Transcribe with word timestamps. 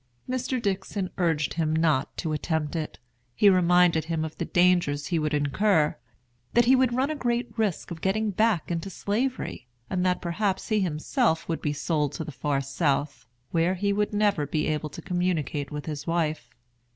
Mr. 0.27 0.59
Dickson 0.59 1.11
urged 1.19 1.53
him 1.53 1.75
not 1.75 2.17
to 2.17 2.33
attempt 2.33 2.75
it. 2.75 2.97
He 3.35 3.51
reminded 3.51 4.05
him 4.05 4.25
of 4.25 4.35
the 4.39 4.45
dangers 4.45 5.05
he 5.05 5.19
would 5.19 5.31
incur: 5.35 5.95
that 6.55 6.65
he 6.65 6.75
would 6.75 6.95
run 6.95 7.11
a 7.11 7.15
great 7.15 7.55
risk 7.55 7.91
of 7.91 8.01
getting 8.01 8.31
back 8.31 8.71
into 8.71 8.89
Slavery, 8.89 9.67
and 9.91 10.03
that 10.03 10.19
perhaps 10.19 10.69
he 10.69 10.79
himself 10.79 11.47
would 11.47 11.61
be 11.61 11.71
sold 11.71 12.13
to 12.13 12.23
the 12.23 12.31
far 12.31 12.61
South, 12.61 13.27
where 13.51 13.75
he 13.75 13.91
never 13.91 14.41
would 14.41 14.49
be 14.49 14.65
able 14.69 14.89
to 14.89 15.03
communicate 15.03 15.69
with 15.71 15.85
his 15.85 16.07
wife. 16.07 16.49